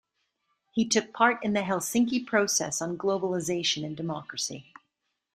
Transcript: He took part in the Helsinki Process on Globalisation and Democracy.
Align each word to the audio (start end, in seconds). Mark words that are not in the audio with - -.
He 0.71 0.89
took 0.89 1.13
part 1.13 1.43
in 1.45 1.53
the 1.53 1.59
Helsinki 1.59 2.25
Process 2.25 2.81
on 2.81 2.97
Globalisation 2.97 3.85
and 3.85 3.95
Democracy. 3.95 4.73